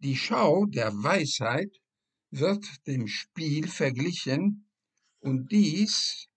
Die 0.00 0.16
Schau 0.16 0.66
der 0.66 0.92
Weisheit 0.92 1.74
wird 2.30 2.64
dem 2.86 3.08
Spiel 3.08 3.66
verglichen 3.66 4.68
und 5.20 5.50
dies, 5.50 6.28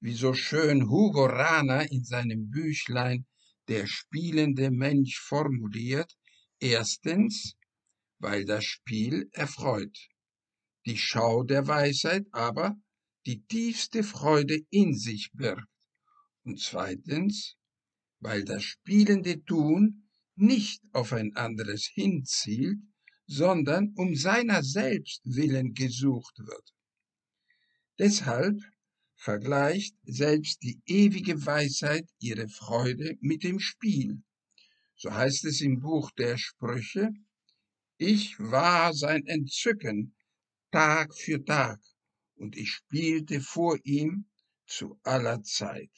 wie 0.00 0.12
so 0.12 0.34
schön 0.34 0.90
Hugo 0.90 1.24
Rana 1.24 1.82
in 1.82 2.04
seinem 2.04 2.50
Büchlein 2.50 3.26
Der 3.66 3.86
spielende 3.86 4.70
Mensch 4.70 5.18
formuliert, 5.20 6.12
erstens, 6.60 7.54
weil 8.18 8.44
das 8.44 8.64
Spiel 8.64 9.28
erfreut, 9.32 9.98
die 10.86 10.98
Schau 10.98 11.44
der 11.44 11.66
Weisheit 11.66 12.26
aber 12.32 12.76
die 13.24 13.42
tiefste 13.46 14.02
Freude 14.02 14.60
in 14.70 14.94
sich 14.96 15.30
birgt, 15.32 15.66
und 16.44 16.60
zweitens, 16.60 17.56
weil 18.20 18.44
das 18.44 18.64
spielende 18.64 19.42
Tun 19.44 20.08
nicht 20.36 20.82
auf 20.92 21.12
ein 21.12 21.34
anderes 21.36 21.86
hinzielt, 21.92 22.78
sondern 23.28 23.92
um 23.96 24.16
seiner 24.16 24.62
selbst 24.62 25.20
willen 25.24 25.74
gesucht 25.74 26.38
wird. 26.38 26.74
Deshalb 27.98 28.58
vergleicht 29.14 29.94
selbst 30.04 30.62
die 30.62 30.80
ewige 30.86 31.44
Weisheit 31.44 32.08
ihre 32.20 32.48
Freude 32.48 33.18
mit 33.20 33.44
dem 33.44 33.60
Spiel. 33.60 34.22
So 34.96 35.12
heißt 35.12 35.44
es 35.44 35.60
im 35.60 35.80
Buch 35.80 36.10
der 36.12 36.38
Sprüche, 36.38 37.10
ich 37.98 38.38
war 38.38 38.94
sein 38.94 39.26
Entzücken 39.26 40.14
Tag 40.70 41.14
für 41.14 41.44
Tag 41.44 41.80
und 42.36 42.56
ich 42.56 42.70
spielte 42.70 43.40
vor 43.40 43.78
ihm 43.84 44.26
zu 44.66 44.98
aller 45.02 45.42
Zeit. 45.42 45.90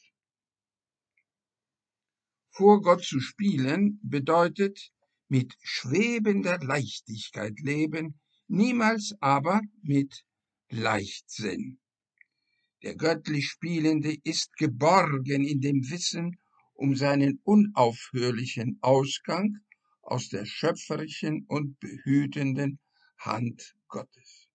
Vor 2.50 2.82
Gott 2.82 3.04
zu 3.04 3.20
spielen 3.20 4.00
bedeutet 4.02 4.92
mit 5.30 5.56
schwebender 5.62 6.58
Leichtigkeit 6.58 7.60
leben, 7.60 8.18
niemals 8.48 9.14
aber 9.20 9.60
mit 9.80 10.24
Leichtsinn. 10.70 11.78
Der 12.82 12.96
göttlich 12.96 13.46
Spielende 13.46 14.16
ist 14.24 14.56
geborgen 14.56 15.44
in 15.44 15.60
dem 15.60 15.88
Wissen 15.88 16.36
um 16.72 16.96
seinen 16.96 17.40
unaufhörlichen 17.44 18.78
Ausgang 18.80 19.58
aus 20.02 20.30
der 20.30 20.46
schöpferischen 20.46 21.44
und 21.46 21.78
behütenden 21.78 22.80
Hand 23.18 23.76
Gottes. 23.86 24.48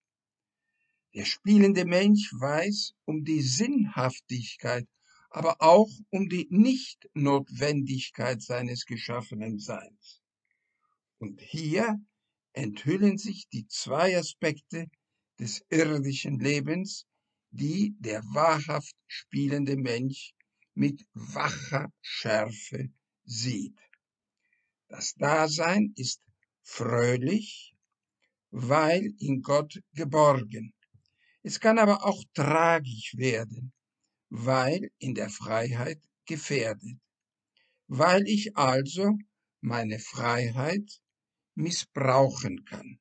Der 1.13 1.23
spielende 1.23 1.85
Mensch 1.85 2.33
weiß 2.33 2.95
um 3.05 3.23
die 3.23 3.41
Sinnhaftigkeit, 3.41 4.87
aber 5.29 5.61
auch 5.61 5.89
um 6.09 6.27
die 6.27 6.47
Nichtnotwendigkeit 6.49 8.41
seines 8.41 8.85
geschaffenen 8.85 9.59
Seins. 9.59 10.21
Und 11.17 11.41
hier 11.41 11.99
enthüllen 12.53 13.17
sich 13.17 13.47
die 13.49 13.67
zwei 13.67 14.17
Aspekte 14.17 14.87
des 15.39 15.63
irdischen 15.69 16.39
Lebens, 16.39 17.05
die 17.51 17.95
der 17.99 18.21
wahrhaft 18.23 18.95
spielende 19.07 19.77
Mensch 19.77 20.33
mit 20.73 21.05
wacher 21.13 21.89
Schärfe 22.01 22.89
sieht. 23.23 23.77
Das 24.89 25.13
Dasein 25.15 25.93
ist 25.95 26.21
fröhlich, 26.63 27.75
weil 28.51 29.13
in 29.19 29.41
Gott 29.41 29.81
geborgen. 29.93 30.73
Es 31.43 31.59
kann 31.59 31.79
aber 31.79 32.05
auch 32.05 32.23
tragisch 32.33 33.13
werden, 33.15 33.73
weil 34.29 34.91
in 34.99 35.13
der 35.13 35.29
Freiheit 35.29 36.01
gefährdet. 36.25 36.99
Weil 37.87 38.27
ich 38.27 38.57
also 38.57 39.17
meine 39.61 39.99
Freiheit 39.99 41.01
missbrauchen 41.55 42.65
kann. 42.65 42.99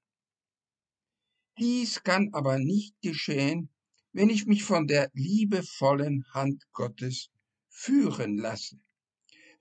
Dies 1.58 2.02
kann 2.02 2.30
aber 2.32 2.58
nicht 2.58 3.00
geschehen, 3.00 3.68
wenn 4.12 4.30
ich 4.30 4.46
mich 4.46 4.64
von 4.64 4.86
der 4.86 5.10
liebevollen 5.12 6.24
Hand 6.32 6.64
Gottes 6.72 7.30
führen 7.68 8.36
lasse. 8.38 8.80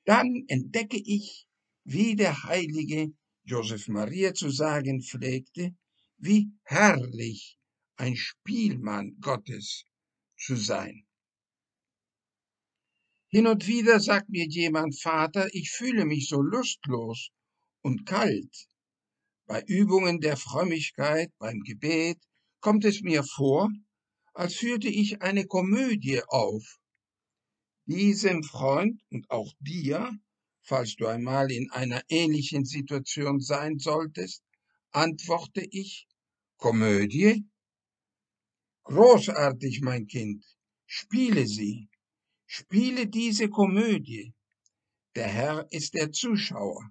Dann 0.05 0.45
entdecke 0.47 0.97
ich, 0.97 1.47
wie 1.83 2.15
der 2.15 2.43
heilige 2.43 3.13
Joseph 3.43 3.87
Maria 3.87 4.33
zu 4.33 4.49
sagen 4.49 5.01
pflegte, 5.01 5.75
wie 6.17 6.51
herrlich 6.63 7.57
ein 7.95 8.15
Spielmann 8.15 9.17
Gottes 9.19 9.85
zu 10.37 10.55
sein. 10.55 11.05
Hin 13.27 13.47
und 13.47 13.67
wieder 13.67 13.99
sagt 13.99 14.29
mir 14.29 14.45
jemand, 14.45 14.99
Vater, 15.01 15.47
ich 15.53 15.71
fühle 15.71 16.05
mich 16.05 16.27
so 16.27 16.41
lustlos 16.41 17.31
und 17.81 18.05
kalt. 18.05 18.67
Bei 19.45 19.61
Übungen 19.67 20.21
der 20.21 20.37
Frömmigkeit, 20.37 21.31
beim 21.37 21.59
Gebet, 21.61 22.17
kommt 22.61 22.85
es 22.85 23.01
mir 23.01 23.23
vor, 23.23 23.69
als 24.33 24.55
führte 24.55 24.87
ich 24.87 25.21
eine 25.21 25.45
Komödie 25.45 26.21
auf. 26.27 26.79
Diesem 27.85 28.43
Freund 28.43 29.01
und 29.09 29.29
auch 29.29 29.53
dir, 29.59 30.09
falls 30.61 30.95
du 30.95 31.07
einmal 31.07 31.51
in 31.51 31.69
einer 31.71 32.01
ähnlichen 32.07 32.63
Situation 32.63 33.41
sein 33.41 33.79
solltest, 33.79 34.43
antworte 34.91 35.61
ich, 35.61 36.07
Komödie? 36.57 37.45
Großartig, 38.83 39.81
mein 39.81 40.07
Kind, 40.07 40.45
spiele 40.85 41.45
sie. 41.45 41.89
Spiele 42.45 43.07
diese 43.07 43.49
Komödie. 43.49 44.33
Der 45.15 45.27
Herr 45.27 45.67
ist 45.71 45.93
der 45.93 46.11
Zuschauer, 46.11 46.89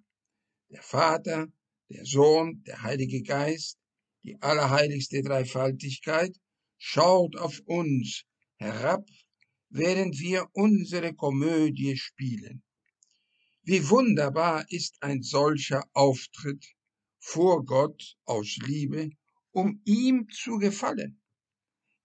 der 0.69 0.83
Vater, 0.83 1.49
der 1.93 2.05
Sohn, 2.07 2.63
der 2.65 2.83
Heilige 2.83 3.23
Geist, 3.23 3.79
die 4.25 4.41
allerheiligste 4.41 5.23
Dreifaltigkeit, 5.23 6.35
schaut 6.79 7.37
auf 7.37 7.61
uns 7.67 8.25
herab, 8.57 9.07
während 9.69 10.19
wir 10.19 10.49
unsere 10.53 11.15
Komödie 11.15 11.97
spielen. 11.97 12.63
Wie 13.63 13.89
wunderbar 13.89 14.65
ist 14.71 15.03
ein 15.03 15.23
solcher 15.23 15.85
Auftritt 15.93 16.67
vor 17.19 17.65
Gott 17.65 18.17
aus 18.25 18.57
Liebe, 18.67 19.11
um 19.53 19.81
ihm 19.85 20.29
zu 20.31 20.59
gefallen. 20.59 21.21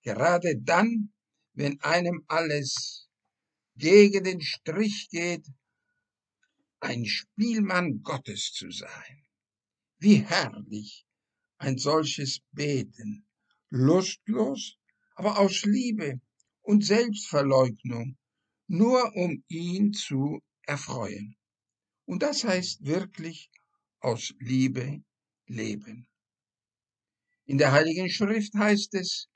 Gerade 0.03 0.57
dann, 0.61 1.13
wenn 1.53 1.81
einem 1.81 2.23
alles 2.27 3.09
gegen 3.75 4.23
den 4.23 4.41
Strich 4.41 5.09
geht, 5.09 5.47
ein 6.79 7.05
Spielmann 7.05 8.03
Gottes 8.03 8.51
zu 8.53 8.69
sein. 8.69 9.26
Wie 9.99 10.17
herrlich 10.17 11.05
ein 11.57 11.77
solches 11.77 12.41
Beten, 12.51 13.25
lustlos, 13.69 14.77
aber 15.15 15.39
aus 15.39 15.63
Liebe 15.65 16.21
und 16.61 16.85
Selbstverleugnung, 16.85 18.17
nur 18.67 19.15
um 19.15 19.43
ihn 19.47 19.93
zu 19.93 20.41
erfreuen. 20.67 21.35
Und 22.05 22.21
das 22.21 22.43
heißt 22.43 22.85
wirklich 22.85 23.49
aus 23.99 24.33
Liebe 24.39 25.03
leben. 25.47 26.07
In 27.45 27.57
der 27.57 27.71
Heiligen 27.71 28.09
Schrift 28.09 28.53
heißt 28.53 28.93
es, 28.93 29.29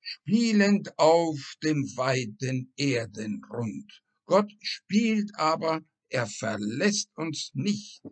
spielend 0.00 0.98
auf 0.98 1.54
dem 1.62 1.84
weiten 1.96 2.72
Erdenrund. 2.76 4.02
Gott 4.26 4.52
spielt 4.60 5.34
aber, 5.36 5.80
er 6.08 6.26
verlässt 6.26 7.16
uns 7.16 7.50
nicht. 7.54 8.02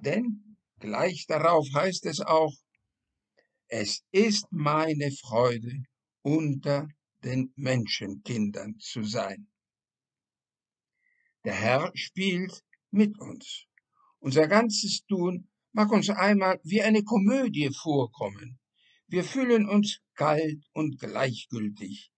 Denn 0.00 0.47
gleich 0.78 1.26
darauf 1.26 1.66
heißt 1.74 2.06
es 2.06 2.20
auch, 2.20 2.54
es 3.68 4.02
ist 4.12 4.46
meine 4.50 5.10
Freude, 5.10 5.84
unter 6.22 6.88
den 7.24 7.52
Menschenkindern 7.56 8.78
zu 8.78 9.02
sein. 9.02 9.48
Der 11.44 11.54
Herr 11.54 11.90
spielt 11.94 12.62
mit 12.90 13.18
uns. 13.18 13.66
Unser 14.20 14.48
ganzes 14.48 15.04
Tun 15.06 15.48
mag 15.72 15.92
uns 15.92 16.08
einmal 16.10 16.60
wie 16.64 16.82
eine 16.82 17.04
Komödie 17.04 17.70
vorkommen. 17.72 18.58
Wir 19.06 19.24
fühlen 19.24 19.68
uns 19.68 20.00
kalt 20.14 20.64
und 20.72 20.98
gleichgültig, 20.98 22.10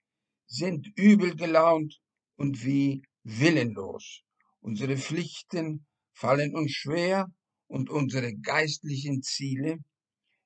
sind 0.47 0.89
übel 0.97 1.37
gelaunt 1.37 2.01
und 2.37 2.65
wie 2.65 3.03
willenlos. 3.23 4.23
Unsere 4.61 4.97
Pflichten 4.97 5.87
fallen 6.13 6.55
uns 6.55 6.73
schwer 6.73 7.31
und 7.71 7.89
unsere 7.89 8.35
geistlichen 8.37 9.23
Ziele 9.23 9.79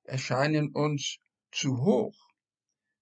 erscheinen 0.02 0.70
uns 0.72 1.18
zu 1.50 1.78
hoch, 1.78 2.14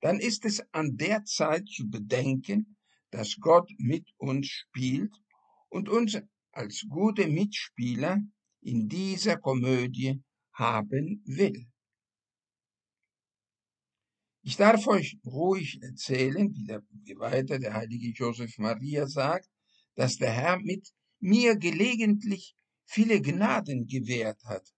dann 0.01 0.21
ist 0.21 0.45
es 0.45 0.63
an 0.73 0.97
der 0.97 1.25
Zeit 1.25 1.69
zu 1.69 1.91
bedenken, 1.91 2.77
dass 3.11 3.37
Gott 3.41 3.69
mit 3.79 4.09
uns 4.19 4.47
spielt 4.47 5.15
und 5.69 5.89
uns 5.89 6.19
als 6.53 6.87
gute 6.89 7.27
Mitspieler 7.27 8.21
in 8.61 8.89
dieser 8.89 9.39
Komödie 9.39 10.23
haben 10.53 11.23
will. 11.27 11.67
Ich 14.45 14.57
darf 14.57 14.87
euch 14.87 15.19
ruhig 15.25 15.81
erzählen, 15.83 16.53
wie, 16.55 16.65
der, 16.65 16.83
wie 16.91 17.17
weiter 17.17 17.59
der 17.59 17.75
heilige 17.75 18.11
Joseph 18.11 18.57
Maria 18.59 19.07
sagt, 19.07 19.49
dass 19.95 20.17
der 20.17 20.33
Herr 20.33 20.59
mit 20.61 20.89
mir 21.21 21.57
gelegentlich 21.57 22.57
viele 22.93 23.23
Gnaden 23.23 23.87
gewährt 23.87 24.45
hat. 24.45 24.69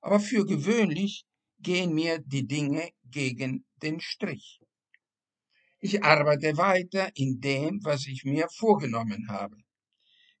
Aber 0.00 0.20
für 0.20 0.46
gewöhnlich 0.46 1.26
gehen 1.58 1.92
mir 1.94 2.18
die 2.18 2.46
Dinge 2.46 2.90
gegen 3.04 3.66
den 3.82 4.00
Strich. 4.00 4.60
Ich 5.78 6.02
arbeite 6.02 6.56
weiter 6.56 7.10
in 7.14 7.40
dem, 7.40 7.84
was 7.84 8.06
ich 8.06 8.24
mir 8.24 8.48
vorgenommen 8.48 9.28
habe. 9.28 9.56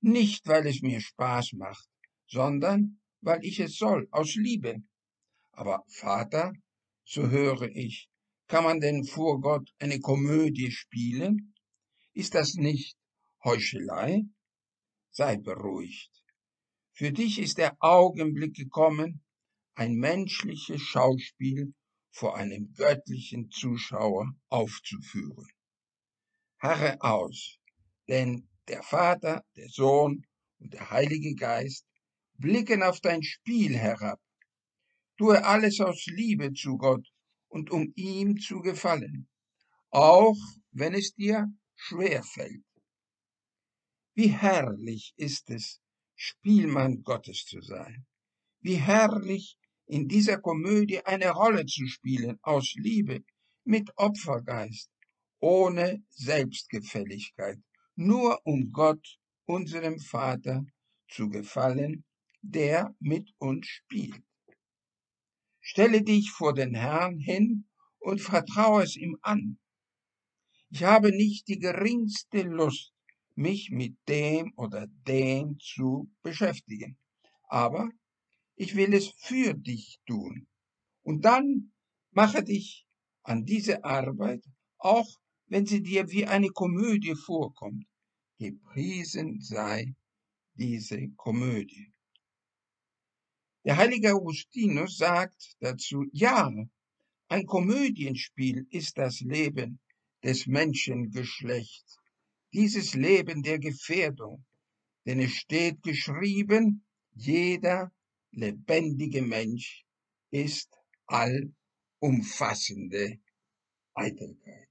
Nicht, 0.00 0.46
weil 0.46 0.66
es 0.66 0.80
mir 0.80 1.00
Spaß 1.00 1.52
macht, 1.52 1.88
sondern 2.26 3.00
weil 3.20 3.44
ich 3.44 3.60
es 3.60 3.76
soll, 3.76 4.08
aus 4.10 4.34
Liebe. 4.34 4.82
Aber 5.52 5.84
Vater, 5.88 6.52
so 7.04 7.28
höre 7.28 7.68
ich, 7.76 8.08
kann 8.46 8.64
man 8.64 8.80
denn 8.80 9.04
vor 9.04 9.40
Gott 9.40 9.70
eine 9.78 10.00
Komödie 10.00 10.70
spielen? 10.70 11.54
Ist 12.14 12.34
das 12.34 12.54
nicht 12.54 12.96
Heuchelei? 13.44 14.22
Sei 15.10 15.36
beruhigt. 15.36 16.21
Für 16.94 17.10
dich 17.10 17.38
ist 17.38 17.58
der 17.58 17.76
Augenblick 17.80 18.54
gekommen, 18.54 19.22
ein 19.74 19.94
menschliches 19.94 20.82
Schauspiel 20.82 21.72
vor 22.10 22.36
einem 22.36 22.74
göttlichen 22.74 23.50
Zuschauer 23.50 24.32
aufzuführen. 24.48 25.48
Harre 26.58 27.00
aus, 27.00 27.58
denn 28.08 28.48
der 28.68 28.82
Vater, 28.82 29.42
der 29.56 29.68
Sohn 29.68 30.26
und 30.58 30.74
der 30.74 30.90
Heilige 30.90 31.34
Geist 31.34 31.86
blicken 32.34 32.82
auf 32.82 33.00
dein 33.00 33.22
Spiel 33.22 33.76
herab. 33.76 34.20
Tue 35.16 35.44
alles 35.44 35.80
aus 35.80 36.06
Liebe 36.06 36.52
zu 36.52 36.76
Gott 36.76 37.08
und 37.48 37.70
um 37.70 37.92
ihm 37.96 38.36
zu 38.38 38.60
gefallen, 38.60 39.28
auch 39.90 40.36
wenn 40.70 40.94
es 40.94 41.14
dir 41.14 41.46
schwer 41.74 42.22
fällt. 42.22 42.64
Wie 44.14 44.28
herrlich 44.28 45.14
ist 45.16 45.48
es, 45.50 45.81
Spielmann 46.24 47.02
Gottes 47.02 47.46
zu 47.46 47.60
sein. 47.60 48.06
Wie 48.60 48.76
herrlich 48.76 49.58
in 49.86 50.06
dieser 50.06 50.38
Komödie 50.38 51.00
eine 51.04 51.30
Rolle 51.30 51.66
zu 51.66 51.84
spielen 51.88 52.38
aus 52.42 52.74
Liebe, 52.76 53.24
mit 53.64 53.90
Opfergeist, 53.96 54.88
ohne 55.40 56.04
Selbstgefälligkeit, 56.10 57.58
nur 57.96 58.40
um 58.46 58.70
Gott, 58.70 59.18
unserem 59.46 59.98
Vater, 59.98 60.64
zu 61.08 61.28
gefallen, 61.28 62.04
der 62.40 62.94
mit 63.00 63.34
uns 63.38 63.66
spielt. 63.66 64.22
Stelle 65.60 66.02
dich 66.02 66.30
vor 66.30 66.54
den 66.54 66.74
Herrn 66.74 67.18
hin 67.18 67.68
und 67.98 68.20
vertraue 68.20 68.84
es 68.84 68.96
ihm 68.96 69.18
an. 69.22 69.58
Ich 70.70 70.84
habe 70.84 71.10
nicht 71.10 71.48
die 71.48 71.58
geringste 71.58 72.42
Lust, 72.42 72.92
mich 73.36 73.70
mit 73.70 73.96
dem 74.08 74.52
oder 74.56 74.86
dem 75.06 75.58
zu 75.58 76.10
beschäftigen. 76.22 76.96
Aber 77.48 77.90
ich 78.56 78.76
will 78.76 78.94
es 78.94 79.08
für 79.18 79.54
dich 79.54 79.98
tun. 80.06 80.46
Und 81.02 81.24
dann 81.24 81.72
mache 82.10 82.42
dich 82.42 82.86
an 83.22 83.44
diese 83.44 83.84
Arbeit, 83.84 84.44
auch 84.78 85.08
wenn 85.46 85.66
sie 85.66 85.82
dir 85.82 86.10
wie 86.10 86.26
eine 86.26 86.48
Komödie 86.48 87.14
vorkommt. 87.14 87.86
Gepriesen 88.38 89.40
sei 89.40 89.94
diese 90.54 91.08
Komödie. 91.16 91.92
Der 93.64 93.76
heilige 93.76 94.14
Augustinus 94.14 94.96
sagt 94.96 95.56
dazu, 95.60 96.04
ja, 96.12 96.50
ein 97.28 97.46
Komödienspiel 97.46 98.66
ist 98.70 98.98
das 98.98 99.20
Leben 99.20 99.80
des 100.24 100.46
Menschengeschlechts, 100.46 101.98
dieses 102.52 102.94
Leben 102.94 103.42
der 103.42 103.58
Gefährdung, 103.58 104.44
denn 105.06 105.20
es 105.20 105.32
steht 105.32 105.82
geschrieben, 105.82 106.84
jeder 107.14 107.90
lebendige 108.30 109.22
Mensch 109.22 109.84
ist 110.30 110.68
allumfassende 111.06 113.18
Eitelkeit. 113.94 114.68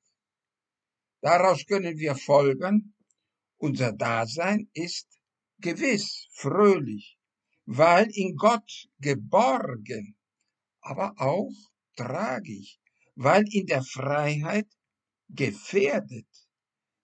Daraus 1.21 1.65
können 1.65 1.97
wir 1.97 2.15
folgern, 2.15 2.93
unser 3.57 3.93
Dasein 3.93 4.69
ist 4.73 5.07
gewiss, 5.59 6.27
fröhlich, 6.31 7.17
weil 7.65 8.09
in 8.13 8.35
Gott 8.35 8.89
geborgen, 8.99 10.15
aber 10.81 11.13
auch 11.17 11.53
tragisch, 11.95 12.79
weil 13.15 13.45
in 13.51 13.65
der 13.67 13.83
Freiheit 13.83 14.67
gefährdet. 15.29 16.27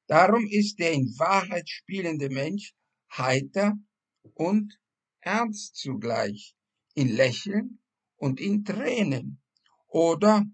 Darum 0.08 0.48
ist 0.48 0.80
der 0.80 0.94
in 0.94 1.08
Wahrheit 1.20 1.70
spielende 1.70 2.30
Mensch 2.30 2.74
heiter 3.12 3.78
und 4.34 4.80
ernst 5.20 5.76
zugleich, 5.76 6.56
in 6.94 7.10
Lächeln 7.10 7.80
und 8.16 8.40
in 8.40 8.64
Tränen. 8.64 9.42
Oder, 9.88 10.46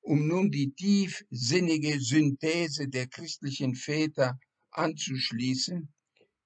um 0.00 0.26
nun 0.26 0.50
die 0.50 0.72
tiefsinnige 0.72 2.00
Synthese 2.00 2.88
der 2.88 3.06
christlichen 3.06 3.74
Väter 3.74 4.38
anzuschließen, 4.70 5.92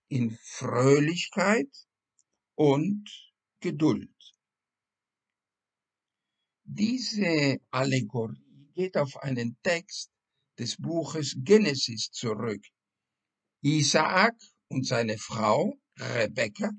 in 0.09 0.37
Fröhlichkeit 0.43 1.71
und 2.55 3.09
Geduld. 3.61 4.11
Diese 6.65 7.59
Allegorie 7.71 8.71
geht 8.75 8.97
auf 8.97 9.17
einen 9.19 9.57
Text 9.63 10.11
des 10.61 10.77
Buches 10.77 11.35
Genesis 11.43 12.11
zurück. 12.11 12.63
Isaak 13.63 14.37
und 14.69 14.87
seine 14.87 15.17
Frau 15.17 15.79
Rebekka 15.99 16.71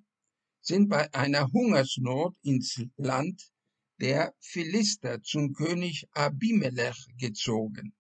sind 0.62 0.88
bei 0.88 1.12
einer 1.13 1.51
Hungersnot 1.51 2.36
ins 2.44 2.80
Land 2.98 3.42
der 4.00 4.36
Philister 4.39 5.21
zum 5.23 5.54
König 5.54 6.07
Abimelech 6.11 7.07
gezogen. 7.18 7.95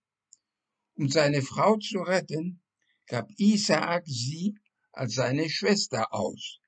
Um 0.93 1.09
seine 1.09 1.41
Frau 1.41 1.77
zu 1.77 1.99
retten, 1.99 2.61
gab 3.07 3.27
Isaak 3.37 4.03
sie 4.05 4.53
als 4.91 5.15
seine 5.15 5.49
Schwester 5.49 6.13
aus. 6.13 6.59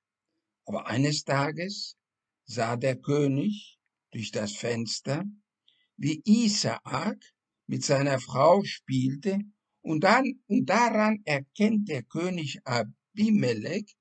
Aber 0.66 0.88
eines 0.88 1.24
Tages 1.24 1.98
sah 2.46 2.76
der 2.78 2.96
König 2.96 3.78
durch 4.12 4.32
das 4.32 4.54
Fenster, 4.54 5.24
wie 5.98 6.22
Isaak 6.26 7.33
mit 7.68 7.84
seiner 7.84 8.20
Frau 8.20 8.64
spielte, 8.64 9.40
und 9.82 10.06
dann, 10.06 10.42
und 10.48 10.66
daran 10.66 11.22
erkennt 11.26 11.90
der 11.90 12.04
König 12.04 12.60
Abimelech, 12.64 13.96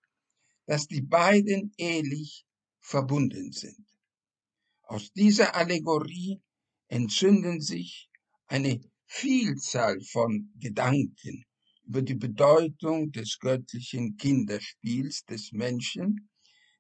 dass 0.66 0.86
die 0.86 1.02
beiden 1.02 1.72
ehelich 1.76 2.44
verbunden 2.80 3.52
sind. 3.52 3.84
Aus 4.82 5.12
dieser 5.12 5.56
Allegorie 5.56 6.40
entzünden 6.88 7.60
sich 7.60 8.10
eine 8.46 8.80
Vielzahl 9.06 10.00
von 10.02 10.52
Gedanken 10.58 11.44
über 11.84 12.02
die 12.02 12.14
Bedeutung 12.14 13.10
des 13.10 13.38
göttlichen 13.38 14.16
Kinderspiels 14.16 15.24
des 15.24 15.52
Menschen, 15.52 16.30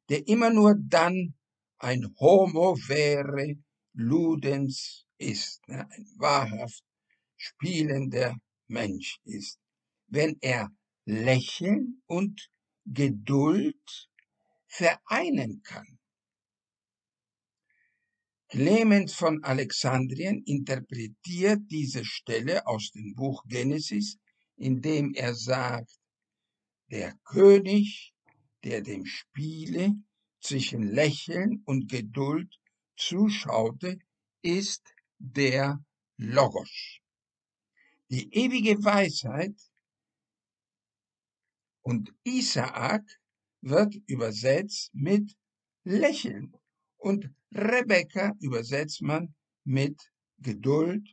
der 0.08 0.26
immer 0.28 0.50
nur 0.50 0.76
dann 0.78 1.34
ein 1.78 2.14
Homo 2.20 2.76
vere 2.76 3.56
ludens 3.94 5.06
ist, 5.22 5.66
ne, 5.68 5.88
ein 5.90 6.06
wahrhaft 6.16 6.84
spielender 7.36 8.36
Mensch 8.68 9.20
ist, 9.24 9.58
wenn 10.08 10.36
er 10.40 10.70
Lächeln 11.04 12.02
und 12.06 12.50
Geduld 12.84 14.08
vereinen 14.66 15.62
kann. 15.62 15.98
Clemens 18.48 19.14
von 19.14 19.42
Alexandrien 19.44 20.42
interpretiert 20.44 21.60
diese 21.70 22.04
Stelle 22.04 22.66
aus 22.66 22.90
dem 22.90 23.14
Buch 23.14 23.44
Genesis, 23.46 24.18
indem 24.56 25.14
er 25.14 25.34
sagt, 25.34 25.98
der 26.90 27.14
König 27.24 28.12
der 28.64 28.80
dem 28.80 29.06
Spiele 29.06 29.94
zwischen 30.40 30.82
Lächeln 30.82 31.62
und 31.64 31.90
Geduld 31.90 32.58
zuschaute, 32.96 33.98
ist 34.42 34.91
der 35.22 35.84
Logos. 36.16 37.00
Die 38.10 38.28
ewige 38.34 38.82
Weisheit 38.84 39.56
und 41.82 42.12
Isaak 42.24 43.04
wird 43.60 43.94
übersetzt 44.06 44.90
mit 44.94 45.36
Lächeln 45.84 46.54
Und 46.96 47.30
Rebecca 47.52 48.32
übersetzt 48.40 49.02
man 49.02 49.34
mit 49.64 50.00
Geduld. 50.38 51.08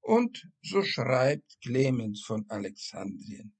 Und 0.00 0.48
so 0.62 0.82
schreibt 0.82 1.60
Clemens 1.60 2.22
von 2.22 2.48
Alexandrien. 2.48 3.52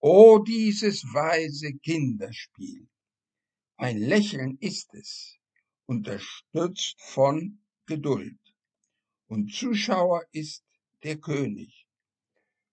O 0.00 0.40
dieses 0.40 1.04
weise 1.14 1.72
Kinderspiel! 1.74 2.88
Ein 3.76 3.98
Lächeln 3.98 4.58
ist 4.58 4.92
es, 4.94 5.38
unterstützt 5.86 7.00
von 7.00 7.62
Geduld. 7.86 8.41
Und 9.32 9.50
Zuschauer 9.50 10.26
ist 10.32 10.62
der 11.02 11.16
König. 11.16 11.86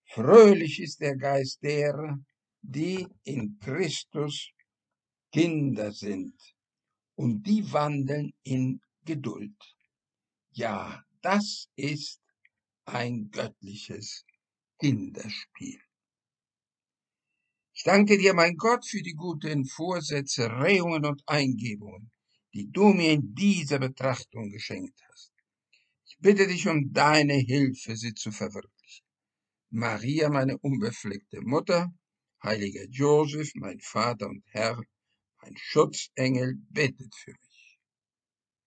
Fröhlich 0.04 0.78
ist 0.78 1.00
der 1.00 1.16
Geist 1.16 1.62
derer, 1.62 2.18
die 2.60 3.08
in 3.24 3.58
Christus 3.60 4.50
Kinder 5.32 5.90
sind 5.90 6.38
und 7.14 7.44
die 7.44 7.72
wandeln 7.72 8.34
in 8.42 8.82
Geduld. 9.06 9.56
Ja, 10.50 11.02
das 11.22 11.70
ist 11.76 12.20
ein 12.84 13.30
göttliches 13.30 14.26
Kinderspiel. 14.78 15.80
Ich 17.72 17.84
danke 17.84 18.18
dir, 18.18 18.34
mein 18.34 18.56
Gott, 18.56 18.84
für 18.86 19.00
die 19.00 19.14
guten 19.14 19.64
Vorsätze, 19.64 20.50
Rehungen 20.50 21.06
und 21.06 21.22
Eingebungen, 21.26 22.10
die 22.52 22.70
du 22.70 22.88
mir 22.88 23.12
in 23.12 23.34
dieser 23.34 23.78
Betrachtung 23.78 24.50
geschenkt 24.50 25.00
hast. 25.08 25.29
Bitte 26.22 26.46
dich 26.46 26.68
um 26.68 26.92
deine 26.92 27.32
Hilfe, 27.34 27.96
sie 27.96 28.12
zu 28.12 28.30
verwirklichen. 28.30 29.06
Maria, 29.70 30.28
meine 30.28 30.58
unbefleckte 30.58 31.40
Mutter, 31.40 31.94
heiliger 32.42 32.84
Joseph, 32.90 33.52
mein 33.54 33.80
Vater 33.80 34.28
und 34.28 34.44
Herr, 34.48 34.82
mein 35.40 35.56
Schutzengel, 35.56 36.56
betet 36.68 37.14
für 37.14 37.30
mich. 37.30 37.49